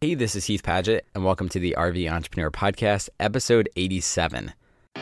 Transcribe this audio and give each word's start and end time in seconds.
Hey, 0.00 0.14
this 0.14 0.36
is 0.36 0.44
Heath 0.44 0.62
Padgett, 0.62 1.00
and 1.12 1.24
welcome 1.24 1.48
to 1.48 1.58
the 1.58 1.74
RV 1.76 2.08
Entrepreneur 2.08 2.52
Podcast, 2.52 3.08
episode 3.18 3.68
87. 3.74 4.52
The 4.94 5.00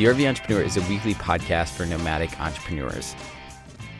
RV 0.00 0.28
Entrepreneur 0.28 0.60
is 0.60 0.76
a 0.76 0.80
weekly 0.88 1.14
podcast 1.14 1.68
for 1.68 1.86
nomadic 1.86 2.40
entrepreneurs. 2.40 3.14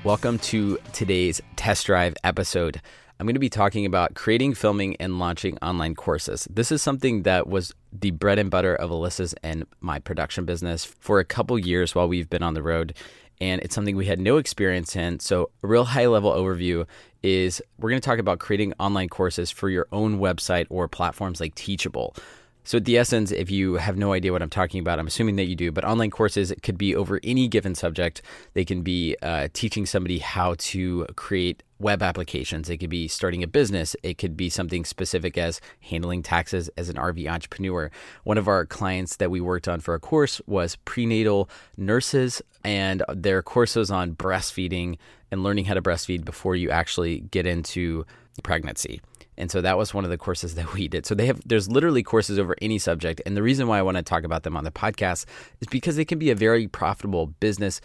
Welcome 0.03 0.41
to 0.41 0.77
today's 0.93 1.41
test 1.55 1.87
drive 1.87 2.17
episode. 2.25 2.81
I'm 3.19 3.27
going 3.27 3.35
to 3.35 3.41
be 3.41 3.51
talking 3.51 3.87
about 3.87 4.15
creating, 4.15 4.55
filming, 4.55 4.97
and 4.97 5.19
launching 5.19 5.59
online 5.63 5.95
courses. 5.95 6.49
This 6.51 6.73
is 6.73 6.83
something 6.83 7.23
that 7.23 7.47
was 7.47 7.73
the 7.93 8.11
bread 8.11 8.39
and 8.39 8.51
butter 8.51 8.75
of 8.75 8.91
Alyssa's 8.91 9.35
and 9.43 9.65
my 9.81 9.99
production 9.99 10.45
business 10.45 10.85
for 10.85 11.21
a 11.21 11.25
couple 11.25 11.59
years 11.59 11.95
while 11.95 12.09
we've 12.09 12.29
been 12.29 12.43
on 12.43 12.55
the 12.55 12.63
road. 12.63 12.95
And 13.41 13.61
it's 13.63 13.75
something 13.75 13.97
we 13.97 14.07
had 14.07 14.21
no 14.21 14.37
experience 14.37 14.97
in. 14.97 15.21
So, 15.21 15.51
a 15.63 15.67
real 15.67 15.85
high 15.85 16.07
level 16.07 16.33
overview 16.33 16.87
is 17.23 17.63
we're 17.79 17.91
going 17.91 18.01
to 18.01 18.05
talk 18.05 18.19
about 18.19 18.39
creating 18.39 18.73
online 18.79 19.09
courses 19.09 19.51
for 19.51 19.69
your 19.69 19.87
own 19.93 20.19
website 20.19 20.67
or 20.71 20.89
platforms 20.89 21.41
like 21.41 21.55
Teachable. 21.55 22.17
So, 22.65 22.79
at 22.79 22.85
the 22.85 22.97
essence, 22.97 23.33
if 23.33 23.51
you 23.51 23.75
have 23.75 23.97
no 23.97 24.13
idea 24.13 24.33
what 24.33 24.41
I'm 24.41 24.51
talking 24.51 24.81
about, 24.81 24.99
I'm 24.99 25.07
assuming 25.09 25.37
that 25.37 25.47
you 25.47 25.57
do, 25.57 25.73
but 25.73 25.85
online 25.85 26.11
courses 26.11 26.53
could 26.63 26.79
be 26.79 26.95
over 26.95 27.19
any 27.25 27.49
given 27.49 27.75
subject. 27.75 28.23
They 28.55 28.65
can 28.65 28.83
be 28.83 29.17
uh, 29.21 29.49
teaching 29.53 29.85
somebody 29.85 30.19
how 30.19 30.55
to 30.59 31.07
create 31.17 31.65
web 31.81 32.03
applications. 32.03 32.71
It 32.71 32.79
could 32.79 32.89
be 32.89 33.09
starting 33.09 33.43
a 33.43 33.49
business. 33.49 33.97
It 34.05 34.17
could 34.17 34.37
be 34.37 34.49
something 34.49 34.85
specific 34.85 35.37
as 35.37 35.61
handling 35.81 36.23
taxes 36.23 36.71
as 36.77 36.89
an 36.89 36.97
RV 36.97 37.29
entrepreneur. 37.29 37.91
One 38.23 38.39
of 38.39 38.47
our 38.47 38.65
clients 38.65 39.17
that 39.17 39.31
we 39.31 39.41
worked 39.41 39.67
on 39.67 39.81
for 39.81 39.95
a 39.95 40.01
course 40.01 40.41
was 40.47 40.77
prenatal 40.85 41.51
nurses, 41.77 42.41
and 42.63 43.03
their 43.13 43.43
course 43.43 43.75
was 43.75 43.91
on 43.91 44.15
breastfeeding 44.15 44.99
and 45.33 45.43
learning 45.43 45.65
how 45.65 45.75
to 45.75 45.83
breastfeed 45.83 46.25
before 46.25 46.55
you 46.55 46.71
actually 46.71 47.21
get 47.21 47.47
into 47.47 48.07
pregnancy. 48.43 49.01
And 49.37 49.51
so 49.51 49.61
that 49.61 49.79
was 49.79 49.95
one 49.95 50.05
of 50.05 50.11
the 50.11 50.19
courses 50.19 50.55
that 50.57 50.73
we 50.75 50.89
did. 50.89 51.07
So 51.07 51.15
they 51.15 51.27
have 51.27 51.41
there's 51.47 51.71
literally 51.71 52.03
courses 52.03 52.39
over 52.39 52.57
any 52.61 52.79
subject. 52.79 53.21
And 53.27 53.37
the 53.37 53.43
reason 53.43 53.67
why 53.69 53.79
I 53.79 53.83
want 53.83 53.97
to 53.97 54.03
talk 54.03 54.25
about 54.25 54.43
them 54.43 54.57
on 54.57 54.65
the 54.65 54.71
podcast 54.71 55.27
is 55.61 55.69
because 55.69 55.97
they 55.97 56.05
can 56.05 56.19
be 56.19 56.31
a 56.31 56.35
very 56.35 56.69
profitable 56.69 57.27
business 57.27 57.81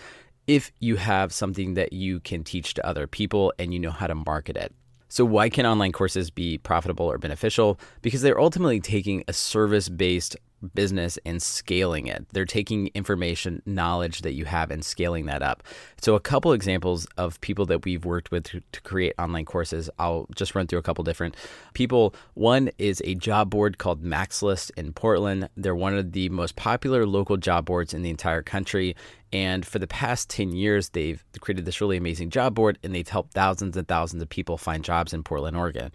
if 0.48 0.72
you 0.80 0.96
have 0.96 1.34
something 1.34 1.74
that 1.74 1.92
you 1.92 2.22
can 2.22 2.44
teach 2.44 2.74
to 2.76 2.86
other 2.86 3.06
people 3.06 3.54
and 3.60 3.74
you 3.74 3.80
know 3.80 3.92
how 3.92 4.08
to 4.08 4.16
market 4.16 4.56
it. 4.56 4.74
So, 5.10 5.24
why 5.24 5.50
can 5.50 5.66
online 5.66 5.94
courses 5.94 6.30
be 6.30 6.58
profitable 6.58 7.10
or 7.10 7.18
beneficial? 7.18 7.80
Because 8.02 8.22
they're 8.22 8.40
ultimately 8.40 8.82
taking 8.82 9.24
a 9.28 9.34
service 9.34 9.88
based 9.88 10.36
business 10.74 11.18
and 11.26 11.42
scaling 11.42 12.08
it. 12.08 12.26
They're 12.32 12.46
taking 12.46 12.88
information, 12.94 13.62
knowledge 13.66 14.22
that 14.22 14.34
you 14.34 14.46
have 14.46 14.72
and 14.72 14.84
scaling 14.84 15.26
that 15.26 15.42
up. 15.42 15.64
So, 16.02 16.16
a 16.16 16.20
couple 16.20 16.54
examples 16.54 17.08
of 17.18 17.40
people 17.42 17.66
that 17.68 17.86
we've 17.86 18.06
worked 18.06 18.32
with 18.32 18.46
to, 18.46 18.62
to, 18.72 18.82
create 18.82 19.14
online 19.20 19.46
courses, 19.46 19.90
I'll 20.00 20.28
just 20.36 20.56
run 20.56 20.68
through 20.68 20.80
a 20.80 20.84
couple 20.84 21.04
different 21.04 21.36
people. 21.74 22.16
One 22.34 22.70
is 22.78 23.02
a 23.06 23.16
job 23.16 23.50
board 23.50 23.78
called 23.78 24.02
Mac's 24.02 24.42
List 24.42 24.72
in 24.78 24.94
Portland. 24.94 25.50
They're 25.58 25.76
one 25.76 25.98
of 25.98 26.14
the 26.14 26.30
most 26.30 26.56
popular 26.56 27.06
local 27.06 27.38
job 27.38 27.66
boards 27.66 27.94
in 27.94 28.02
the 28.02 28.10
entire 28.10 28.42
country. 28.42 28.96
And 29.34 29.66
for 29.66 29.78
the 29.78 29.88
past 29.88 30.30
10 30.30 30.54
years, 30.54 30.90
they've 30.90 31.24
created 31.42 31.66
this 31.66 31.82
really 31.82 31.98
amazing 31.98 32.30
job 32.30 32.56
board 32.56 32.80
and 32.82 32.96
they've 32.96 33.08
helped 33.08 33.34
thousands 33.34 33.76
and 33.76 33.86
thousands 33.88 34.24
of 34.24 34.30
people 34.30 34.58
find 34.58 34.84
jobs 34.86 35.14
in 35.14 35.24
Portland, 35.24 35.58
Oregon 35.58 35.92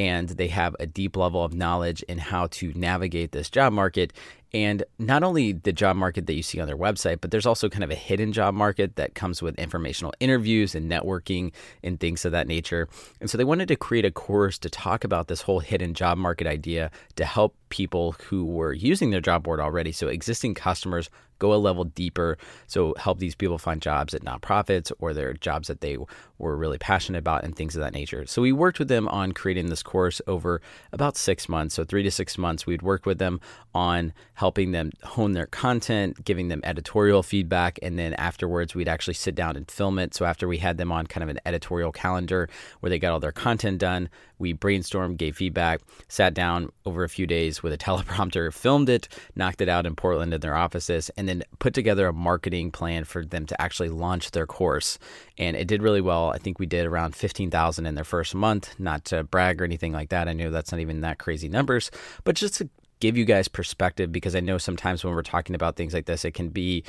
and 0.00 0.30
they 0.30 0.48
have 0.48 0.74
a 0.80 0.86
deep 0.86 1.14
level 1.14 1.44
of 1.44 1.52
knowledge 1.52 2.02
in 2.04 2.16
how 2.16 2.46
to 2.46 2.72
navigate 2.74 3.32
this 3.32 3.50
job 3.50 3.70
market. 3.70 4.14
And 4.54 4.82
not 4.98 5.22
only 5.22 5.52
the 5.52 5.74
job 5.74 5.94
market 5.94 6.26
that 6.26 6.32
you 6.32 6.42
see 6.42 6.58
on 6.58 6.66
their 6.66 6.76
website, 6.76 7.20
but 7.20 7.30
there's 7.30 7.44
also 7.44 7.68
kind 7.68 7.84
of 7.84 7.90
a 7.90 7.94
hidden 7.94 8.32
job 8.32 8.54
market 8.54 8.96
that 8.96 9.14
comes 9.14 9.42
with 9.42 9.58
informational 9.58 10.14
interviews 10.18 10.74
and 10.74 10.90
networking 10.90 11.52
and 11.84 12.00
things 12.00 12.24
of 12.24 12.32
that 12.32 12.48
nature. 12.48 12.88
And 13.20 13.28
so 13.28 13.36
they 13.36 13.44
wanted 13.44 13.68
to 13.68 13.76
create 13.76 14.06
a 14.06 14.10
course 14.10 14.56
to 14.60 14.70
talk 14.70 15.04
about 15.04 15.28
this 15.28 15.42
whole 15.42 15.60
hidden 15.60 15.92
job 15.92 16.16
market 16.16 16.46
idea 16.46 16.90
to 17.16 17.26
help 17.26 17.54
people 17.68 18.12
who 18.12 18.46
were 18.46 18.72
using 18.72 19.10
their 19.10 19.20
job 19.20 19.42
board 19.42 19.60
already. 19.60 19.92
So 19.92 20.08
existing 20.08 20.54
customers 20.54 21.10
go 21.40 21.52
a 21.52 21.56
level 21.56 21.84
deeper. 21.84 22.38
So 22.68 22.94
help 22.96 23.18
these 23.18 23.34
people 23.34 23.58
find 23.58 23.82
jobs 23.82 24.14
at 24.14 24.22
nonprofits 24.22 24.92
or 25.00 25.12
their 25.12 25.32
jobs 25.32 25.66
that 25.66 25.80
they 25.80 25.98
were 26.38 26.56
really 26.56 26.78
passionate 26.78 27.18
about 27.18 27.42
and 27.42 27.56
things 27.56 27.74
of 27.74 27.82
that 27.82 27.92
nature. 27.92 28.24
So 28.26 28.42
we 28.42 28.52
worked 28.52 28.78
with 28.78 28.88
them 28.88 29.08
on 29.08 29.32
creating 29.32 29.68
this 29.68 29.82
course 29.82 30.22
over 30.26 30.62
about 30.92 31.16
six 31.16 31.48
months. 31.48 31.74
So 31.74 31.84
three 31.84 32.02
to 32.02 32.10
six 32.10 32.38
months, 32.38 32.66
we'd 32.66 32.82
work 32.82 33.06
with 33.06 33.18
them 33.18 33.40
on 33.74 34.12
helping 34.34 34.72
them 34.72 34.90
hone 35.02 35.32
their 35.32 35.46
content, 35.46 36.24
giving 36.24 36.48
them 36.48 36.60
editorial 36.64 37.22
feedback, 37.22 37.78
and 37.82 37.98
then 37.98 38.14
afterwards 38.14 38.74
we'd 38.74 38.88
actually 38.88 39.14
sit 39.14 39.34
down 39.34 39.56
and 39.56 39.70
film 39.70 39.98
it. 39.98 40.14
So 40.14 40.24
after 40.24 40.46
we 40.46 40.58
had 40.58 40.78
them 40.78 40.92
on 40.92 41.06
kind 41.06 41.22
of 41.22 41.28
an 41.28 41.40
editorial 41.46 41.92
calendar 41.92 42.48
where 42.80 42.90
they 42.90 42.98
got 42.98 43.12
all 43.12 43.20
their 43.20 43.32
content 43.32 43.78
done, 43.78 44.08
we 44.38 44.54
brainstormed, 44.54 45.18
gave 45.18 45.36
feedback, 45.36 45.80
sat 46.08 46.34
down 46.34 46.70
over 46.86 47.04
a 47.04 47.08
few 47.08 47.26
days 47.26 47.62
with 47.62 47.72
a 47.72 47.78
teleprompter, 47.86 48.52
filmed 48.52 48.88
it, 48.88 49.08
knocked 49.36 49.60
it 49.60 49.68
out 49.68 49.86
in 49.86 49.94
Portland 49.94 50.34
in 50.34 50.40
their 50.40 50.56
offices, 50.56 51.10
and 51.16 51.28
then 51.30 51.44
put 51.58 51.74
together 51.74 52.08
a 52.08 52.12
marketing 52.12 52.70
plan 52.70 53.04
for 53.04 53.24
them 53.24 53.46
to 53.46 53.62
actually 53.62 53.88
launch 53.88 54.32
their 54.32 54.46
course. 54.46 54.98
And 55.38 55.56
it 55.56 55.68
did 55.68 55.82
really 55.82 56.00
well. 56.00 56.30
I 56.30 56.38
think 56.38 56.58
we 56.58 56.66
did 56.66 56.86
around 56.86 57.14
15,000 57.14 57.86
in 57.86 57.94
their 57.94 58.04
first 58.04 58.34
month, 58.34 58.74
not 58.78 59.04
to 59.06 59.24
brag 59.24 59.62
or 59.62 59.64
anything 59.64 59.92
like 59.92 60.10
that. 60.10 60.28
I 60.28 60.32
know 60.32 60.50
that's 60.50 60.72
not 60.72 60.80
even 60.80 61.00
that 61.02 61.18
crazy 61.18 61.48
numbers, 61.48 61.90
but 62.24 62.34
just 62.34 62.54
to 62.56 62.68
give 62.98 63.16
you 63.16 63.24
guys 63.24 63.48
perspective 63.48 64.12
because 64.12 64.36
I 64.36 64.40
know 64.40 64.58
sometimes 64.58 65.04
when 65.04 65.14
we're 65.14 65.22
talking 65.22 65.54
about 65.54 65.76
things 65.76 65.94
like 65.94 66.06
this, 66.06 66.24
it 66.24 66.34
can 66.34 66.50
be 66.50 66.84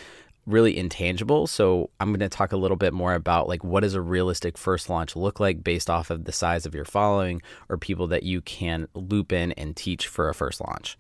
really 0.48 0.78
intangible. 0.78 1.48
So 1.48 1.90
I'm 2.00 2.10
going 2.10 2.20
to 2.20 2.30
talk 2.30 2.52
a 2.52 2.58
little 2.58 2.78
bit 2.78 2.94
more 2.94 3.14
about 3.14 3.48
like 3.48 3.64
what 3.64 3.82
does 3.82 3.94
a 3.94 4.02
realistic 4.02 4.58
first 4.58 4.90
launch 4.90 5.16
look 5.16 5.40
like 5.40 5.64
based 5.64 5.90
off 5.90 6.10
of 6.10 6.26
the 6.26 6.32
size 6.32 6.66
of 6.66 6.76
your 6.76 6.86
following 6.86 7.42
or 7.70 7.78
people 7.78 8.08
that 8.08 8.24
you 8.24 8.42
can 8.42 8.88
loop 8.94 9.32
in 9.32 9.52
and 9.54 9.76
teach 9.76 10.08
for 10.08 10.30
a 10.30 10.34
first 10.34 10.60
launch. 10.60 10.98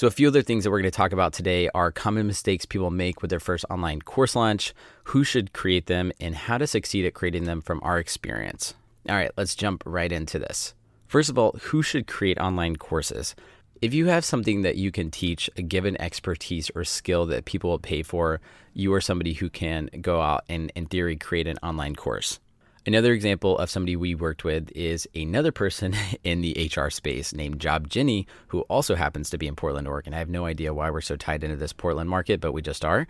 So 0.00 0.06
a 0.06 0.10
few 0.10 0.28
other 0.28 0.40
things 0.40 0.64
that 0.64 0.70
we're 0.70 0.80
going 0.80 0.90
to 0.90 0.96
talk 0.96 1.12
about 1.12 1.34
today 1.34 1.68
are 1.74 1.92
common 1.92 2.26
mistakes 2.26 2.64
people 2.64 2.90
make 2.90 3.20
with 3.20 3.28
their 3.28 3.38
first 3.38 3.66
online 3.68 4.00
course 4.00 4.34
launch, 4.34 4.72
who 5.04 5.24
should 5.24 5.52
create 5.52 5.88
them, 5.88 6.10
and 6.18 6.34
how 6.34 6.56
to 6.56 6.66
succeed 6.66 7.04
at 7.04 7.12
creating 7.12 7.44
them 7.44 7.60
from 7.60 7.80
our 7.82 7.98
experience. 7.98 8.72
All 9.10 9.14
right, 9.14 9.30
let's 9.36 9.54
jump 9.54 9.82
right 9.84 10.10
into 10.10 10.38
this. 10.38 10.72
First 11.06 11.28
of 11.28 11.36
all, 11.36 11.52
who 11.64 11.82
should 11.82 12.06
create 12.06 12.38
online 12.38 12.76
courses? 12.76 13.34
If 13.82 13.92
you 13.92 14.06
have 14.06 14.24
something 14.24 14.62
that 14.62 14.76
you 14.76 14.90
can 14.90 15.10
teach, 15.10 15.50
a 15.58 15.60
given 15.60 16.00
expertise 16.00 16.70
or 16.74 16.84
skill 16.84 17.26
that 17.26 17.44
people 17.44 17.68
will 17.68 17.78
pay 17.78 18.02
for, 18.02 18.40
you 18.72 18.94
are 18.94 19.02
somebody 19.02 19.34
who 19.34 19.50
can 19.50 19.90
go 20.00 20.22
out 20.22 20.44
and, 20.48 20.72
in 20.74 20.86
theory, 20.86 21.16
create 21.16 21.46
an 21.46 21.58
online 21.62 21.94
course. 21.94 22.40
Another 22.86 23.12
example 23.12 23.58
of 23.58 23.68
somebody 23.68 23.94
we 23.94 24.14
worked 24.14 24.42
with 24.42 24.72
is 24.74 25.06
another 25.14 25.52
person 25.52 25.94
in 26.24 26.40
the 26.40 26.70
HR 26.74 26.88
space 26.88 27.34
named 27.34 27.60
Job 27.60 27.88
Jenny, 27.88 28.26
who 28.48 28.60
also 28.62 28.94
happens 28.94 29.28
to 29.30 29.38
be 29.38 29.46
in 29.46 29.54
Portland, 29.54 29.86
Oregon. 29.86 30.14
I 30.14 30.18
have 30.18 30.30
no 30.30 30.46
idea 30.46 30.72
why 30.72 30.90
we're 30.90 31.02
so 31.02 31.16
tied 31.16 31.44
into 31.44 31.56
this 31.56 31.74
Portland 31.74 32.08
market, 32.08 32.40
but 32.40 32.52
we 32.52 32.62
just 32.62 32.84
are. 32.84 33.06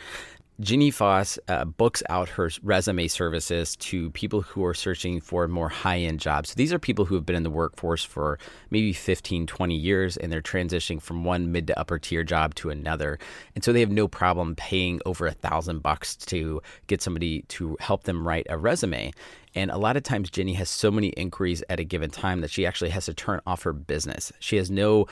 Jenny 0.60 0.90
Foss 0.90 1.38
uh, 1.48 1.64
books 1.64 2.02
out 2.10 2.28
her 2.28 2.50
resume 2.62 3.08
services 3.08 3.76
to 3.76 4.10
people 4.10 4.42
who 4.42 4.62
are 4.62 4.74
searching 4.74 5.18
for 5.18 5.48
more 5.48 5.70
high 5.70 6.00
end 6.00 6.20
jobs. 6.20 6.50
So 6.50 6.54
these 6.54 6.72
are 6.72 6.78
people 6.78 7.06
who 7.06 7.14
have 7.14 7.24
been 7.24 7.36
in 7.36 7.44
the 7.44 7.50
workforce 7.50 8.04
for 8.04 8.38
maybe 8.70 8.92
15, 8.92 9.46
20 9.46 9.74
years 9.74 10.18
and 10.18 10.30
they're 10.30 10.42
transitioning 10.42 11.00
from 11.00 11.24
one 11.24 11.50
mid 11.50 11.66
to 11.68 11.78
upper 11.78 11.98
tier 11.98 12.24
job 12.24 12.54
to 12.56 12.68
another. 12.68 13.18
And 13.54 13.64
so 13.64 13.72
they 13.72 13.80
have 13.80 13.90
no 13.90 14.06
problem 14.06 14.54
paying 14.54 15.00
over 15.06 15.26
a 15.26 15.32
thousand 15.32 15.82
bucks 15.82 16.14
to 16.16 16.60
get 16.88 17.00
somebody 17.00 17.42
to 17.48 17.78
help 17.80 18.04
them 18.04 18.28
write 18.28 18.46
a 18.50 18.58
resume. 18.58 19.12
And 19.54 19.70
a 19.70 19.78
lot 19.78 19.96
of 19.96 20.04
times, 20.04 20.30
Jenny 20.30 20.52
has 20.54 20.68
so 20.68 20.90
many 20.92 21.08
inquiries 21.08 21.64
at 21.68 21.80
a 21.80 21.84
given 21.84 22.10
time 22.10 22.40
that 22.42 22.50
she 22.50 22.66
actually 22.66 22.90
has 22.90 23.06
to 23.06 23.14
turn 23.14 23.40
off 23.46 23.62
her 23.62 23.72
business. 23.72 24.30
She 24.38 24.56
has 24.58 24.70
no 24.70 25.06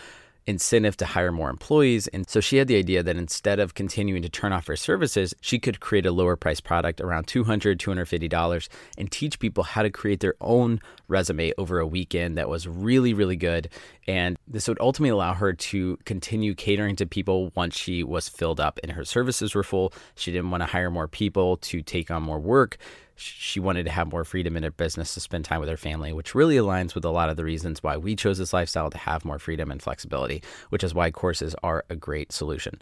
incentive 0.49 0.97
to 0.97 1.05
hire 1.05 1.31
more 1.31 1.51
employees. 1.51 2.09
And 2.09 2.29
so 2.29 2.41
she 2.41 2.57
had 2.57 2.69
the 2.69 2.77
idea 2.77 3.03
that 3.03 3.19
instead 3.19 3.61
of 3.61 3.75
continuing 3.75 4.23
to 4.23 4.31
turn 4.31 4.51
off 4.51 4.67
her 4.67 4.77
services, 4.77 5.35
she 5.43 5.59
could 5.59 5.79
create 5.79 6.07
a 6.07 6.11
lower 6.11 6.37
price 6.37 6.59
product 6.59 7.03
around 7.03 7.27
$200, 7.27 7.77
$250 7.77 8.69
and 8.97 9.13
teach 9.13 9.39
people 9.39 9.63
how 9.63 9.83
to 9.83 9.91
create 9.91 10.21
their 10.21 10.35
own 10.41 10.81
resume 11.07 11.53
over 11.59 11.79
a 11.79 11.87
weekend 11.87 12.39
that 12.39 12.49
was 12.49 12.67
really, 12.67 13.13
really 13.13 13.37
good. 13.37 13.69
And 14.07 14.39
this 14.49 14.69
would 14.69 14.81
ultimately 14.81 15.11
allow 15.11 15.35
her 15.35 15.53
to 15.53 15.99
continue 16.07 16.55
catering 16.55 16.97
to 16.97 17.07
people 17.07 17.53
once 17.55 17.77
she 17.77 18.03
was 18.03 18.27
filled 18.27 18.59
up 18.59 18.81
and 18.83 18.93
her 18.93 19.05
services 19.05 19.55
were 19.55 19.63
full. 19.63 19.93
She 20.15 20.33
didn't 20.33 20.51
want 20.51 20.63
to 20.63 20.67
hire 20.67 20.91
more 20.91 21.09
people 21.09 21.59
to 21.59 21.83
take 21.83 22.11
on 22.11 22.23
more 22.23 22.41
work 22.41 22.79
she 23.19 23.61
wanted 23.61 23.85
to 23.85 23.91
have 23.91 24.11
more 24.11 24.25
freedom 24.25 24.57
in 24.57 24.63
her 24.63 24.71
business 24.71 25.15
to 25.15 25.21
spend 25.21 25.45
time 25.45 25.61
with 25.61 25.69
her 25.69 25.77
family, 25.77 26.13
which 26.13 26.35
really 26.35 26.57
aligns 26.57 26.95
with 26.95 27.05
a 27.05 27.11
lot 27.11 27.31
of 27.31 27.37
the 27.37 27.45
reasons 27.45 27.83
why 27.83 27.97
we 27.97 28.17
chose 28.17 28.39
this 28.39 28.53
lifestyle 28.53 28.91
to 28.91 28.99
have 28.99 29.25
more 29.25 29.39
freedom 29.39 29.71
and 29.71 29.83
flexibility, 29.83 30.43
which 30.71 30.85
is 30.85 30.95
why 30.95 31.11
courses 31.11 31.55
are 31.63 31.85
a 31.91 31.97
great 31.97 32.33
solution. 32.33 32.81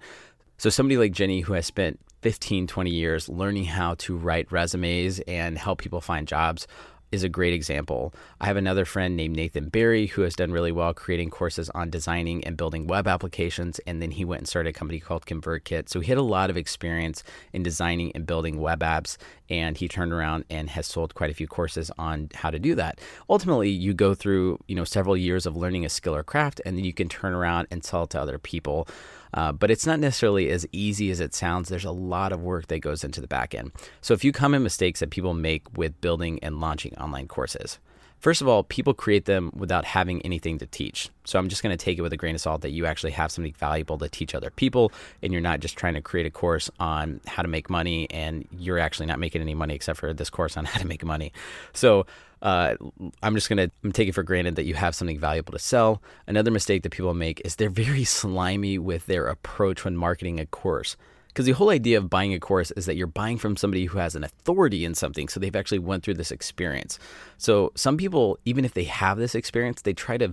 So, 0.58 0.70
somebody 0.70 0.96
like 0.96 1.12
Jenny, 1.12 1.40
who 1.40 1.52
has 1.52 1.66
spent 1.66 2.00
15, 2.22 2.66
20 2.66 2.90
years 2.90 3.28
learning 3.28 3.64
how 3.64 3.94
to 3.96 4.16
write 4.16 4.50
resumes 4.50 5.20
and 5.20 5.58
help 5.58 5.78
people 5.78 6.00
find 6.00 6.26
jobs, 6.26 6.66
is 7.12 7.22
a 7.22 7.28
great 7.28 7.54
example. 7.54 8.12
I 8.40 8.46
have 8.46 8.56
another 8.56 8.84
friend 8.84 9.16
named 9.16 9.36
Nathan 9.36 9.68
Barry 9.68 10.06
who 10.06 10.22
has 10.22 10.34
done 10.34 10.52
really 10.52 10.72
well 10.72 10.92
creating 10.92 11.30
courses 11.30 11.70
on 11.70 11.90
designing 11.90 12.44
and 12.44 12.56
building 12.56 12.86
web 12.86 13.06
applications. 13.06 13.78
And 13.86 14.02
then 14.02 14.10
he 14.10 14.24
went 14.24 14.40
and 14.40 14.48
started 14.48 14.70
a 14.70 14.72
company 14.72 15.00
called 15.00 15.26
ConvertKit. 15.26 15.88
So 15.88 16.00
he 16.00 16.08
had 16.08 16.18
a 16.18 16.22
lot 16.22 16.50
of 16.50 16.56
experience 16.56 17.22
in 17.52 17.62
designing 17.62 18.12
and 18.14 18.26
building 18.26 18.60
web 18.60 18.80
apps. 18.80 19.16
And 19.48 19.76
he 19.76 19.88
turned 19.88 20.12
around 20.12 20.44
and 20.50 20.68
has 20.70 20.86
sold 20.86 21.14
quite 21.14 21.30
a 21.30 21.34
few 21.34 21.46
courses 21.46 21.90
on 21.98 22.30
how 22.34 22.50
to 22.50 22.58
do 22.58 22.74
that. 22.74 23.00
Ultimately, 23.30 23.70
you 23.70 23.94
go 23.94 24.14
through, 24.14 24.58
you 24.66 24.74
know, 24.74 24.84
several 24.84 25.16
years 25.16 25.46
of 25.46 25.56
learning 25.56 25.84
a 25.84 25.88
skill 25.88 26.16
or 26.16 26.24
craft, 26.24 26.60
and 26.66 26.76
then 26.76 26.84
you 26.84 26.92
can 26.92 27.08
turn 27.08 27.32
around 27.32 27.68
and 27.70 27.84
sell 27.84 28.04
it 28.04 28.10
to 28.10 28.20
other 28.20 28.38
people. 28.38 28.88
Uh, 29.36 29.52
but 29.52 29.70
it's 29.70 29.86
not 29.86 30.00
necessarily 30.00 30.50
as 30.50 30.66
easy 30.72 31.10
as 31.10 31.20
it 31.20 31.34
sounds. 31.34 31.68
There's 31.68 31.84
a 31.84 31.90
lot 31.92 32.32
of 32.32 32.40
work 32.40 32.68
that 32.68 32.80
goes 32.80 33.04
into 33.04 33.20
the 33.20 33.28
back 33.28 33.54
end. 33.54 33.70
So, 34.00 34.14
a 34.14 34.18
few 34.18 34.32
common 34.32 34.62
mistakes 34.62 35.00
that 35.00 35.10
people 35.10 35.34
make 35.34 35.76
with 35.76 36.00
building 36.00 36.38
and 36.42 36.58
launching 36.58 36.96
online 36.96 37.28
courses. 37.28 37.78
First 38.18 38.40
of 38.40 38.48
all, 38.48 38.64
people 38.64 38.94
create 38.94 39.26
them 39.26 39.52
without 39.54 39.84
having 39.84 40.22
anything 40.22 40.58
to 40.58 40.66
teach. 40.66 41.10
So 41.24 41.38
I'm 41.38 41.48
just 41.48 41.62
going 41.62 41.76
to 41.76 41.82
take 41.82 41.98
it 41.98 42.02
with 42.02 42.12
a 42.12 42.16
grain 42.16 42.34
of 42.34 42.40
salt 42.40 42.62
that 42.62 42.70
you 42.70 42.86
actually 42.86 43.12
have 43.12 43.30
something 43.30 43.52
valuable 43.52 43.98
to 43.98 44.08
teach 44.08 44.34
other 44.34 44.50
people 44.50 44.92
and 45.22 45.32
you're 45.32 45.42
not 45.42 45.60
just 45.60 45.76
trying 45.76 45.94
to 45.94 46.00
create 46.00 46.26
a 46.26 46.30
course 46.30 46.70
on 46.80 47.20
how 47.26 47.42
to 47.42 47.48
make 47.48 47.68
money 47.68 48.10
and 48.10 48.48
you're 48.50 48.78
actually 48.78 49.06
not 49.06 49.18
making 49.18 49.42
any 49.42 49.54
money 49.54 49.74
except 49.74 49.98
for 49.98 50.12
this 50.12 50.30
course 50.30 50.56
on 50.56 50.64
how 50.66 50.80
to 50.80 50.86
make 50.86 51.04
money. 51.04 51.32
So 51.72 52.06
uh, 52.42 52.76
I'm 53.22 53.34
just 53.34 53.48
going 53.48 53.58
to 53.58 53.70
I'm 53.84 53.92
taking 53.92 54.12
for 54.12 54.22
granted 54.22 54.56
that 54.56 54.64
you 54.64 54.74
have 54.74 54.94
something 54.94 55.18
valuable 55.18 55.52
to 55.52 55.58
sell. 55.58 56.02
Another 56.26 56.50
mistake 56.50 56.82
that 56.82 56.90
people 56.90 57.14
make 57.14 57.40
is 57.44 57.56
they're 57.56 57.70
very 57.70 58.04
slimy 58.04 58.78
with 58.78 59.06
their 59.06 59.26
approach 59.26 59.84
when 59.84 59.96
marketing 59.96 60.40
a 60.40 60.46
course. 60.46 60.96
Because 61.36 61.44
the 61.44 61.52
whole 61.52 61.68
idea 61.68 61.98
of 61.98 62.08
buying 62.08 62.32
a 62.32 62.40
course 62.40 62.70
is 62.78 62.86
that 62.86 62.96
you're 62.96 63.06
buying 63.06 63.36
from 63.36 63.58
somebody 63.58 63.84
who 63.84 63.98
has 63.98 64.14
an 64.14 64.24
authority 64.24 64.86
in 64.86 64.94
something, 64.94 65.28
so 65.28 65.38
they've 65.38 65.54
actually 65.54 65.80
went 65.80 66.02
through 66.02 66.14
this 66.14 66.30
experience. 66.30 66.98
So 67.36 67.72
some 67.74 67.98
people, 67.98 68.38
even 68.46 68.64
if 68.64 68.72
they 68.72 68.84
have 68.84 69.18
this 69.18 69.34
experience, 69.34 69.82
they 69.82 69.92
try 69.92 70.16
to 70.16 70.32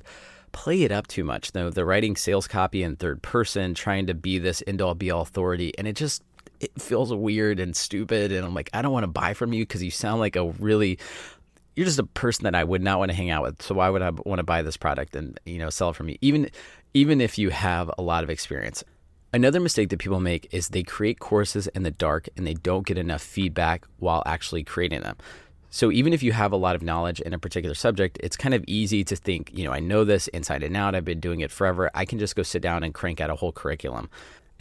play 0.54 0.84
it 0.84 0.94
up 0.94 1.08
too 1.08 1.26
much. 1.26 1.52
Though 1.52 1.70
they're 1.70 1.84
writing 1.84 2.16
sales 2.16 2.48
copy 2.48 2.84
in 2.84 2.96
third 2.96 3.22
person, 3.22 3.74
trying 3.74 4.08
to 4.08 4.14
be 4.14 4.40
this 4.40 4.64
end 4.66 4.82
all 4.82 4.96
be 4.96 5.12
all 5.12 5.24
authority, 5.24 5.78
and 5.78 5.90
it 5.90 5.98
just 5.98 6.24
it 6.62 6.72
feels 6.82 7.14
weird 7.14 7.60
and 7.60 7.76
stupid. 7.76 8.32
And 8.32 8.46
I'm 8.46 8.54
like, 8.54 8.70
I 8.74 8.82
don't 8.82 8.94
want 8.94 9.04
to 9.04 9.08
buy 9.08 9.34
from 9.34 9.52
you 9.52 9.64
because 9.66 9.84
you 9.84 9.92
sound 9.92 10.22
like 10.22 10.38
a 10.38 10.52
really 10.52 11.00
you're 11.76 11.86
just 11.86 12.00
a 12.00 12.06
person 12.06 12.46
that 12.46 12.56
I 12.56 12.64
would 12.64 12.82
not 12.82 13.00
want 13.00 13.12
to 13.12 13.18
hang 13.18 13.30
out 13.30 13.44
with. 13.44 13.62
So 13.62 13.76
why 13.76 13.90
would 13.90 14.02
I 14.02 14.12
want 14.12 14.40
to 14.40 14.44
buy 14.44 14.62
this 14.62 14.78
product 14.78 15.18
and 15.18 15.38
you 15.46 15.58
know 15.58 15.70
sell 15.70 15.90
it 15.90 15.98
for 15.98 16.04
me? 16.04 16.18
Even 16.22 16.50
even 16.94 17.20
if 17.20 17.38
you 17.38 17.50
have 17.50 17.92
a 17.98 18.02
lot 18.02 18.24
of 18.24 18.30
experience. 18.30 18.86
Another 19.36 19.60
mistake 19.60 19.90
that 19.90 19.98
people 19.98 20.20
make 20.20 20.48
is 20.52 20.68
they 20.68 20.84
create 20.84 21.18
courses 21.18 21.66
in 21.70 21.82
the 21.82 21.90
dark 21.90 22.30
and 22.38 22.46
they 22.46 22.54
don't 22.54 22.86
get 22.86 23.00
enough 23.00 23.24
feedback 23.24 23.84
while 23.98 24.22
actually 24.28 24.64
creating 24.64 25.02
them. 25.02 25.18
So 25.72 25.92
even 25.92 26.14
if 26.14 26.22
you 26.22 26.34
have 26.34 26.52
a 26.52 26.56
lot 26.56 26.76
of 26.76 26.84
knowledge 26.84 27.20
in 27.20 27.34
a 27.34 27.40
particular 27.40 27.74
subject, 27.74 28.20
it's 28.22 28.38
kind 28.38 28.54
of 28.54 28.64
easy 28.68 29.04
to 29.06 29.16
think, 29.16 29.50
you 29.52 29.64
know, 29.64 29.72
I 29.72 29.80
know 29.80 30.04
this 30.04 30.28
inside 30.28 30.62
and 30.62 30.78
out. 30.78 30.94
I've 30.94 31.04
been 31.04 31.20
doing 31.20 31.40
it 31.40 31.50
forever. 31.50 31.90
I 31.96 32.06
can 32.06 32.20
just 32.20 32.36
go 32.36 32.44
sit 32.44 32.62
down 32.62 32.84
and 32.84 32.94
crank 32.94 33.20
out 33.20 33.32
a 33.32 33.36
whole 33.36 33.52
curriculum. 33.52 34.08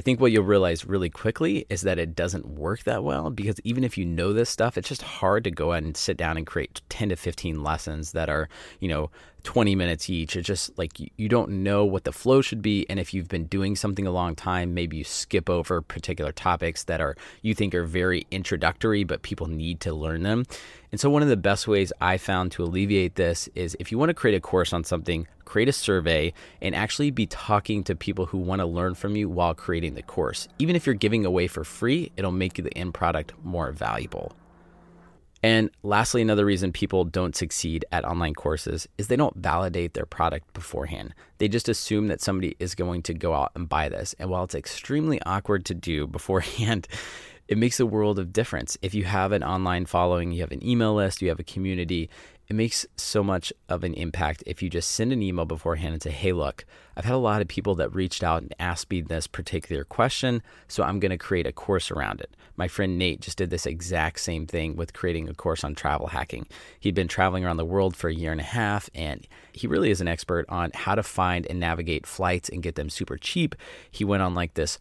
I 0.02 0.04
think 0.04 0.18
what 0.18 0.32
you'll 0.32 0.42
realize 0.42 0.84
really 0.84 1.10
quickly 1.10 1.64
is 1.70 1.82
that 1.82 1.96
it 1.96 2.16
doesn't 2.16 2.44
work 2.44 2.82
that 2.82 3.04
well 3.04 3.30
because 3.30 3.60
even 3.62 3.84
if 3.84 3.96
you 3.96 4.04
know 4.04 4.32
this 4.32 4.50
stuff, 4.50 4.76
it's 4.76 4.88
just 4.88 5.02
hard 5.02 5.44
to 5.44 5.50
go 5.52 5.70
out 5.70 5.84
and 5.84 5.96
sit 5.96 6.16
down 6.16 6.36
and 6.36 6.44
create 6.44 6.82
10 6.88 7.10
to 7.10 7.16
15 7.16 7.62
lessons 7.62 8.10
that 8.10 8.28
are, 8.28 8.48
you 8.80 8.88
know, 8.88 9.12
20 9.44 9.76
minutes 9.76 10.10
each. 10.10 10.34
It's 10.34 10.46
just 10.46 10.76
like 10.76 10.98
you 10.98 11.28
don't 11.28 11.62
know 11.62 11.84
what 11.84 12.02
the 12.02 12.10
flow 12.10 12.40
should 12.40 12.62
be. 12.62 12.84
And 12.90 12.98
if 12.98 13.14
you've 13.14 13.28
been 13.28 13.44
doing 13.44 13.76
something 13.76 14.04
a 14.04 14.10
long 14.10 14.34
time, 14.34 14.74
maybe 14.74 14.96
you 14.96 15.04
skip 15.04 15.48
over 15.48 15.80
particular 15.80 16.32
topics 16.32 16.82
that 16.84 17.00
are 17.00 17.16
you 17.42 17.54
think 17.54 17.72
are 17.72 17.84
very 17.84 18.26
introductory, 18.32 19.04
but 19.04 19.22
people 19.22 19.46
need 19.46 19.78
to 19.80 19.94
learn 19.94 20.24
them. 20.24 20.46
And 20.90 21.00
so, 21.00 21.10
one 21.10 21.22
of 21.22 21.28
the 21.28 21.36
best 21.36 21.66
ways 21.66 21.92
I 22.00 22.18
found 22.18 22.52
to 22.52 22.64
alleviate 22.64 23.14
this 23.14 23.48
is 23.54 23.76
if 23.80 23.90
you 23.90 23.98
want 23.98 24.10
to 24.10 24.14
create 24.14 24.36
a 24.36 24.40
course 24.40 24.72
on 24.72 24.84
something, 24.84 25.26
create 25.52 25.68
a 25.68 25.72
survey 25.72 26.32
and 26.62 26.74
actually 26.74 27.10
be 27.10 27.26
talking 27.26 27.84
to 27.84 27.94
people 27.94 28.24
who 28.24 28.38
want 28.38 28.60
to 28.60 28.64
learn 28.64 28.94
from 28.94 29.14
you 29.16 29.28
while 29.28 29.54
creating 29.54 29.92
the 29.92 30.02
course. 30.02 30.48
Even 30.58 30.74
if 30.74 30.86
you're 30.86 30.94
giving 30.94 31.26
away 31.26 31.46
for 31.46 31.62
free, 31.62 32.10
it'll 32.16 32.32
make 32.32 32.54
the 32.54 32.74
end 32.74 32.94
product 32.94 33.34
more 33.44 33.70
valuable. 33.70 34.32
And 35.42 35.68
lastly, 35.82 36.22
another 36.22 36.46
reason 36.46 36.72
people 36.72 37.04
don't 37.04 37.36
succeed 37.36 37.84
at 37.92 38.06
online 38.06 38.32
courses 38.32 38.88
is 38.96 39.08
they 39.08 39.16
don't 39.16 39.36
validate 39.36 39.92
their 39.92 40.06
product 40.06 40.50
beforehand. 40.54 41.14
They 41.36 41.48
just 41.48 41.68
assume 41.68 42.06
that 42.06 42.22
somebody 42.22 42.56
is 42.58 42.74
going 42.74 43.02
to 43.02 43.12
go 43.12 43.34
out 43.34 43.52
and 43.54 43.68
buy 43.68 43.90
this. 43.90 44.14
And 44.18 44.30
while 44.30 44.44
it's 44.44 44.54
extremely 44.54 45.20
awkward 45.26 45.66
to 45.66 45.74
do 45.74 46.06
beforehand, 46.16 46.88
it 47.48 47.58
makes 47.58 47.80
a 47.80 47.86
world 47.86 48.18
of 48.18 48.32
difference. 48.32 48.78
If 48.82 48.94
you 48.94 49.04
have 49.04 49.32
an 49.32 49.42
online 49.42 49.86
following, 49.86 50.32
you 50.32 50.40
have 50.40 50.52
an 50.52 50.66
email 50.66 50.94
list, 50.94 51.22
you 51.22 51.28
have 51.28 51.40
a 51.40 51.44
community, 51.44 52.08
it 52.48 52.54
makes 52.54 52.84
so 52.96 53.22
much 53.24 53.52
of 53.68 53.82
an 53.82 53.94
impact 53.94 54.42
if 54.46 54.62
you 54.62 54.68
just 54.68 54.90
send 54.90 55.12
an 55.12 55.22
email 55.22 55.46
beforehand 55.46 55.94
and 55.94 56.02
say, 56.02 56.10
hey, 56.10 56.32
look, 56.32 56.64
I've 56.96 57.04
had 57.04 57.14
a 57.14 57.18
lot 57.18 57.40
of 57.40 57.48
people 57.48 57.74
that 57.76 57.94
reached 57.94 58.22
out 58.22 58.42
and 58.42 58.54
asked 58.58 58.90
me 58.90 59.00
this 59.00 59.26
particular 59.26 59.84
question, 59.84 60.42
so 60.68 60.82
I'm 60.82 61.00
going 61.00 61.10
to 61.10 61.18
create 61.18 61.46
a 61.46 61.52
course 61.52 61.90
around 61.90 62.20
it. 62.20 62.36
My 62.56 62.68
friend 62.68 62.98
Nate 62.98 63.20
just 63.20 63.38
did 63.38 63.48
this 63.50 63.64
exact 63.64 64.20
same 64.20 64.46
thing 64.46 64.76
with 64.76 64.92
creating 64.92 65.28
a 65.28 65.34
course 65.34 65.64
on 65.64 65.74
travel 65.74 66.08
hacking. 66.08 66.46
He'd 66.78 66.94
been 66.94 67.08
traveling 67.08 67.44
around 67.44 67.56
the 67.56 67.64
world 67.64 67.96
for 67.96 68.08
a 68.08 68.14
year 68.14 68.32
and 68.32 68.40
a 68.40 68.44
half, 68.44 68.90
and 68.94 69.26
he 69.52 69.66
really 69.66 69.90
is 69.90 70.02
an 70.02 70.08
expert 70.08 70.44
on 70.48 70.72
how 70.74 70.94
to 70.94 71.02
find 71.02 71.46
and 71.46 71.58
navigate 71.58 72.06
flights 72.06 72.50
and 72.50 72.62
get 72.62 72.74
them 72.74 72.90
super 72.90 73.16
cheap. 73.16 73.54
He 73.90 74.04
went 74.04 74.22
on 74.22 74.34
like 74.34 74.54
this 74.54 74.78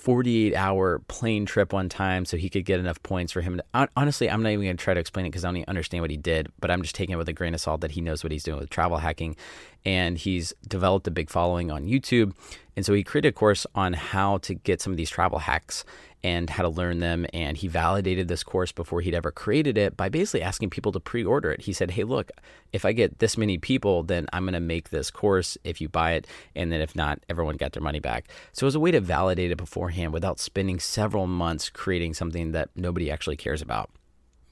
48 0.00 0.54
hour 0.54 1.00
plane 1.08 1.44
trip 1.44 1.74
one 1.74 1.90
time 1.90 2.24
so 2.24 2.38
he 2.38 2.48
could 2.48 2.64
get 2.64 2.80
enough 2.80 3.02
points 3.02 3.32
for 3.32 3.42
him 3.42 3.58
to, 3.58 3.88
honestly 3.96 4.30
i'm 4.30 4.42
not 4.42 4.48
even 4.48 4.64
going 4.64 4.76
to 4.76 4.82
try 4.82 4.94
to 4.94 5.00
explain 5.00 5.26
it 5.26 5.28
because 5.28 5.44
i 5.44 5.48
don't 5.48 5.58
even 5.58 5.68
understand 5.68 6.00
what 6.00 6.10
he 6.10 6.16
did 6.16 6.48
but 6.58 6.70
i'm 6.70 6.80
just 6.80 6.94
taking 6.94 7.12
it 7.12 7.16
with 7.16 7.28
a 7.28 7.34
grain 7.34 7.52
of 7.52 7.60
salt 7.60 7.82
that 7.82 7.90
he 7.90 8.00
knows 8.00 8.24
what 8.24 8.32
he's 8.32 8.42
doing 8.42 8.58
with 8.58 8.70
travel 8.70 8.96
hacking 8.96 9.36
and 9.84 10.16
he's 10.16 10.54
developed 10.66 11.06
a 11.06 11.10
big 11.10 11.28
following 11.28 11.70
on 11.70 11.84
youtube 11.84 12.32
and 12.76 12.86
so 12.86 12.94
he 12.94 13.04
created 13.04 13.28
a 13.28 13.32
course 13.32 13.66
on 13.74 13.92
how 13.92 14.38
to 14.38 14.54
get 14.54 14.80
some 14.80 14.90
of 14.90 14.96
these 14.96 15.10
travel 15.10 15.38
hacks 15.38 15.84
and 16.22 16.50
how 16.50 16.62
to 16.62 16.68
learn 16.68 16.98
them. 16.98 17.26
And 17.32 17.56
he 17.56 17.68
validated 17.68 18.28
this 18.28 18.42
course 18.42 18.72
before 18.72 19.00
he'd 19.00 19.14
ever 19.14 19.30
created 19.30 19.78
it 19.78 19.96
by 19.96 20.08
basically 20.08 20.42
asking 20.42 20.70
people 20.70 20.92
to 20.92 21.00
pre 21.00 21.24
order 21.24 21.50
it. 21.50 21.62
He 21.62 21.72
said, 21.72 21.92
Hey, 21.92 22.04
look, 22.04 22.30
if 22.72 22.84
I 22.84 22.92
get 22.92 23.18
this 23.18 23.36
many 23.36 23.58
people, 23.58 24.02
then 24.02 24.26
I'm 24.32 24.44
going 24.44 24.54
to 24.54 24.60
make 24.60 24.90
this 24.90 25.10
course 25.10 25.56
if 25.64 25.80
you 25.80 25.88
buy 25.88 26.12
it. 26.12 26.26
And 26.54 26.70
then 26.70 26.80
if 26.80 26.94
not, 26.94 27.20
everyone 27.28 27.56
got 27.56 27.72
their 27.72 27.82
money 27.82 28.00
back. 28.00 28.28
So 28.52 28.64
it 28.64 28.68
was 28.68 28.74
a 28.74 28.80
way 28.80 28.90
to 28.90 29.00
validate 29.00 29.50
it 29.50 29.58
beforehand 29.58 30.12
without 30.12 30.38
spending 30.38 30.78
several 30.78 31.26
months 31.26 31.70
creating 31.70 32.14
something 32.14 32.52
that 32.52 32.70
nobody 32.76 33.10
actually 33.10 33.36
cares 33.36 33.62
about. 33.62 33.90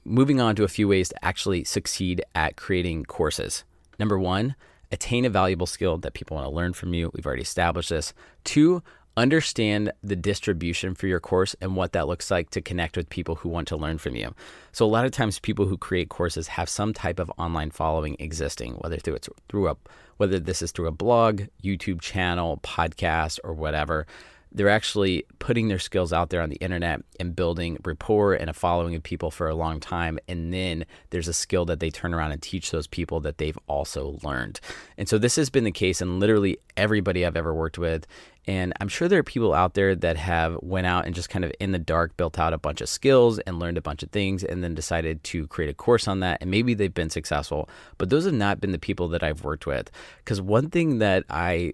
Moving 0.05 0.39
on 0.39 0.55
to 0.55 0.63
a 0.63 0.69
few 0.69 0.87
ways 0.87 1.09
to 1.09 1.25
actually 1.25 1.63
succeed 1.63 2.23
at 2.33 2.55
creating 2.55 3.05
courses. 3.05 3.63
Number 3.99 4.17
one, 4.17 4.55
attain 4.91 5.25
a 5.25 5.29
valuable 5.29 5.67
skill 5.67 5.97
that 5.97 6.13
people 6.13 6.35
want 6.35 6.47
to 6.47 6.55
learn 6.55 6.73
from 6.73 6.93
you. 6.93 7.11
We've 7.13 7.25
already 7.25 7.43
established 7.43 7.89
this. 7.89 8.13
Two, 8.43 8.81
understand 9.17 9.91
the 10.03 10.15
distribution 10.15 10.95
for 10.95 11.07
your 11.07 11.19
course 11.19 11.55
and 11.61 11.75
what 11.75 11.93
that 11.93 12.07
looks 12.07 12.31
like 12.31 12.49
to 12.51 12.61
connect 12.61 12.95
with 12.95 13.09
people 13.09 13.35
who 13.35 13.49
want 13.49 13.67
to 13.67 13.77
learn 13.77 13.97
from 13.97 14.15
you. 14.15 14.33
So 14.71 14.85
a 14.85 14.87
lot 14.87 15.05
of 15.05 15.11
times 15.11 15.39
people 15.39 15.65
who 15.65 15.77
create 15.77 16.09
courses 16.09 16.47
have 16.47 16.69
some 16.69 16.93
type 16.93 17.19
of 17.19 17.31
online 17.37 17.71
following 17.71 18.15
existing, 18.19 18.73
whether 18.75 18.97
through 18.97 19.15
it's 19.15 19.29
through 19.49 19.69
a 19.69 19.77
whether 20.17 20.39
this 20.39 20.61
is 20.61 20.71
through 20.71 20.87
a 20.87 20.91
blog, 20.91 21.43
YouTube 21.63 22.01
channel, 22.01 22.59
podcast 22.63 23.39
or 23.43 23.53
whatever 23.53 24.05
they're 24.51 24.69
actually 24.69 25.25
putting 25.37 25.67
their 25.67 25.79
skills 25.79 26.11
out 26.11 26.29
there 26.29 26.41
on 26.41 26.49
the 26.49 26.55
internet 26.57 27.01
and 27.19 27.35
building 27.35 27.77
rapport 27.83 28.33
and 28.33 28.49
a 28.49 28.53
following 28.53 28.95
of 28.95 29.03
people 29.03 29.29
for 29.29 29.47
a 29.47 29.55
long 29.55 29.79
time. 29.79 30.17
And 30.27 30.51
then 30.53 30.85
there's 31.11 31.27
a 31.27 31.33
skill 31.33 31.65
that 31.65 31.79
they 31.79 31.91
turn 31.91 32.13
around 32.13 32.31
and 32.31 32.41
teach 32.41 32.71
those 32.71 32.87
people 32.87 33.19
that 33.21 33.37
they've 33.37 33.57
also 33.67 34.17
learned. 34.23 34.59
And 34.97 35.07
so 35.07 35.17
this 35.17 35.35
has 35.35 35.49
been 35.49 35.65
the 35.65 35.71
case 35.71 36.01
in 36.01 36.19
literally 36.19 36.57
everybody 36.75 37.25
I've 37.25 37.37
ever 37.37 37.53
worked 37.53 37.77
with. 37.77 38.07
And 38.49 38.73
I'm 38.81 38.87
sure 38.87 39.07
there 39.07 39.19
are 39.19 39.23
people 39.23 39.53
out 39.53 39.75
there 39.75 39.93
that 39.93 40.17
have 40.17 40.57
went 40.63 40.87
out 40.87 41.05
and 41.05 41.13
just 41.13 41.29
kind 41.29 41.45
of 41.45 41.51
in 41.59 41.71
the 41.71 41.77
dark 41.77 42.17
built 42.17 42.39
out 42.39 42.51
a 42.51 42.57
bunch 42.57 42.81
of 42.81 42.89
skills 42.89 43.37
and 43.37 43.59
learned 43.59 43.77
a 43.77 43.81
bunch 43.81 44.01
of 44.01 44.09
things 44.09 44.43
and 44.43 44.63
then 44.63 44.73
decided 44.73 45.23
to 45.25 45.45
create 45.45 45.69
a 45.69 45.73
course 45.75 46.07
on 46.07 46.21
that. 46.21 46.39
And 46.41 46.49
maybe 46.49 46.73
they've 46.73 46.91
been 46.91 47.11
successful, 47.11 47.69
but 47.99 48.09
those 48.09 48.25
have 48.25 48.33
not 48.33 48.59
been 48.59 48.71
the 48.71 48.79
people 48.79 49.07
that 49.09 49.21
I've 49.21 49.43
worked 49.43 49.67
with. 49.67 49.91
Because 50.17 50.41
one 50.41 50.71
thing 50.71 50.97
that 50.97 51.25
I 51.29 51.73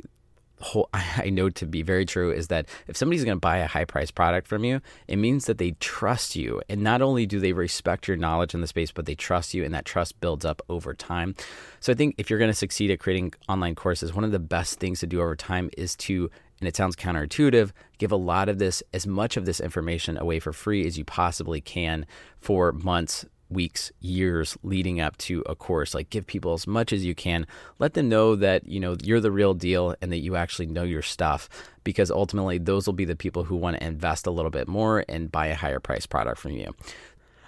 I 0.93 1.29
know 1.29 1.49
to 1.49 1.65
be 1.65 1.81
very 1.81 2.05
true 2.05 2.31
is 2.31 2.47
that 2.47 2.67
if 2.87 2.97
somebody's 2.97 3.23
going 3.23 3.37
to 3.37 3.41
buy 3.41 3.57
a 3.57 3.67
high 3.67 3.85
price 3.85 4.11
product 4.11 4.47
from 4.47 4.63
you, 4.63 4.81
it 5.07 5.17
means 5.17 5.45
that 5.45 5.57
they 5.57 5.71
trust 5.79 6.35
you. 6.35 6.61
And 6.69 6.81
not 6.81 7.01
only 7.01 7.25
do 7.25 7.39
they 7.39 7.53
respect 7.53 8.07
your 8.07 8.17
knowledge 8.17 8.53
in 8.53 8.61
the 8.61 8.67
space, 8.67 8.91
but 8.91 9.05
they 9.05 9.15
trust 9.15 9.53
you 9.53 9.63
and 9.63 9.73
that 9.73 9.85
trust 9.85 10.19
builds 10.19 10.45
up 10.45 10.61
over 10.69 10.93
time. 10.93 11.35
So 11.79 11.91
I 11.91 11.95
think 11.95 12.15
if 12.17 12.29
you're 12.29 12.39
going 12.39 12.51
to 12.51 12.55
succeed 12.55 12.91
at 12.91 12.99
creating 12.99 13.33
online 13.47 13.75
courses, 13.75 14.13
one 14.13 14.23
of 14.23 14.31
the 14.31 14.39
best 14.39 14.79
things 14.79 14.99
to 14.99 15.07
do 15.07 15.21
over 15.21 15.35
time 15.35 15.69
is 15.77 15.95
to 15.97 16.29
and 16.59 16.67
it 16.67 16.75
sounds 16.75 16.95
counterintuitive, 16.95 17.71
give 17.97 18.11
a 18.11 18.17
lot 18.17 18.49
of 18.49 18.59
this, 18.59 18.81
as 18.93 19.05
much 19.05 19.37
of 19.37 19.45
this 19.45 19.59
information 19.59 20.17
away 20.17 20.39
for 20.39 20.53
free 20.53 20.85
as 20.85 20.97
you 20.97 21.03
possibly 21.03 21.61
can 21.61 22.05
for 22.39 22.71
months, 22.71 23.25
weeks, 23.49 23.91
years 23.99 24.57
leading 24.63 24.99
up 24.99 25.17
to 25.17 25.43
a 25.47 25.55
course. 25.55 25.93
Like 25.93 26.09
give 26.09 26.25
people 26.25 26.53
as 26.53 26.65
much 26.65 26.91
as 26.91 27.05
you 27.05 27.13
can. 27.13 27.45
Let 27.79 27.93
them 27.93 28.09
know 28.09 28.35
that, 28.35 28.67
you 28.67 28.79
know, 28.79 28.95
you're 29.03 29.19
the 29.19 29.31
real 29.31 29.53
deal 29.53 29.95
and 30.01 30.11
that 30.11 30.19
you 30.19 30.35
actually 30.35 30.67
know 30.67 30.83
your 30.83 31.01
stuff 31.01 31.49
because 31.83 32.09
ultimately 32.09 32.57
those 32.57 32.87
will 32.87 32.93
be 32.93 33.05
the 33.05 33.15
people 33.15 33.43
who 33.43 33.55
want 33.55 33.77
to 33.77 33.85
invest 33.85 34.25
a 34.25 34.31
little 34.31 34.51
bit 34.51 34.67
more 34.67 35.05
and 35.07 35.31
buy 35.31 35.47
a 35.47 35.55
higher 35.55 35.79
price 35.79 36.05
product 36.05 36.39
from 36.39 36.51
you. 36.51 36.73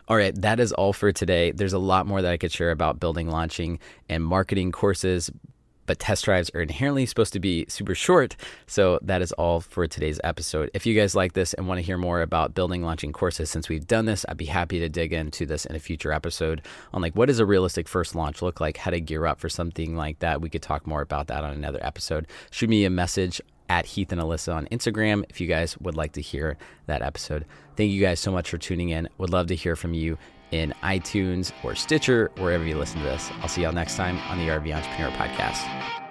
All 0.09 0.15
right, 0.15 0.33
that 0.41 0.61
is 0.61 0.71
all 0.71 0.93
for 0.93 1.11
today. 1.11 1.51
There's 1.51 1.73
a 1.73 1.79
lot 1.79 2.07
more 2.07 2.21
that 2.21 2.31
I 2.31 2.37
could 2.37 2.51
share 2.51 2.71
about 2.71 2.99
building, 2.99 3.29
launching, 3.29 3.79
and 4.07 4.23
marketing 4.23 4.71
courses, 4.71 5.29
but 5.87 5.97
test 5.97 6.25
drives 6.25 6.51
are 6.53 6.61
inherently 6.61 7.07
supposed 7.07 7.33
to 7.33 7.39
be 7.39 7.65
super 7.67 7.95
short. 7.95 8.35
So 8.67 8.99
that 9.01 9.23
is 9.23 9.31
all 9.31 9.61
for 9.61 9.87
today's 9.87 10.19
episode. 10.23 10.69
If 10.75 10.85
you 10.85 10.93
guys 10.93 11.15
like 11.15 11.33
this 11.33 11.55
and 11.55 11.67
want 11.67 11.79
to 11.79 11.81
hear 11.81 11.97
more 11.97 12.21
about 12.21 12.53
building, 12.53 12.83
launching 12.83 13.11
courses, 13.11 13.49
since 13.49 13.69
we've 13.69 13.87
done 13.87 14.05
this, 14.05 14.25
I'd 14.29 14.37
be 14.37 14.45
happy 14.45 14.79
to 14.79 14.89
dig 14.89 15.13
into 15.13 15.47
this 15.47 15.65
in 15.65 15.75
a 15.75 15.79
future 15.79 16.11
episode 16.11 16.61
on 16.93 17.01
like 17.01 17.15
what 17.15 17.25
does 17.25 17.39
a 17.39 17.45
realistic 17.45 17.87
first 17.87 18.13
launch 18.13 18.43
look 18.43 18.61
like, 18.61 18.77
how 18.77 18.91
to 18.91 18.99
gear 18.99 19.25
up 19.25 19.39
for 19.39 19.49
something 19.49 19.95
like 19.95 20.19
that. 20.19 20.41
We 20.41 20.49
could 20.49 20.61
talk 20.61 20.85
more 20.85 21.01
about 21.01 21.27
that 21.27 21.43
on 21.43 21.53
another 21.53 21.83
episode. 21.83 22.27
Shoot 22.51 22.69
me 22.69 22.85
a 22.85 22.89
message 22.89 23.41
at 23.69 23.85
Heath 23.85 24.11
and 24.11 24.21
Alyssa 24.21 24.53
on 24.53 24.65
Instagram 24.67 25.25
if 25.29 25.41
you 25.41 25.47
guys 25.47 25.77
would 25.79 25.95
like 25.95 26.13
to 26.13 26.21
hear 26.21 26.57
that 26.85 27.01
episode. 27.01 27.45
Thank 27.75 27.91
you 27.91 28.01
guys 28.01 28.19
so 28.19 28.31
much 28.31 28.49
for 28.49 28.57
tuning 28.57 28.89
in. 28.89 29.09
Would 29.17 29.29
love 29.29 29.47
to 29.47 29.55
hear 29.55 29.75
from 29.75 29.93
you 29.93 30.17
in 30.51 30.73
iTunes 30.83 31.51
or 31.63 31.75
Stitcher, 31.75 32.31
wherever 32.37 32.63
you 32.63 32.77
listen 32.77 32.99
to 32.99 33.05
this. 33.05 33.29
I'll 33.41 33.47
see 33.47 33.63
y'all 33.63 33.73
next 33.73 33.95
time 33.95 34.17
on 34.29 34.37
the 34.37 34.47
RV 34.47 34.75
Entrepreneur 34.75 35.11
Podcast. 35.11 36.06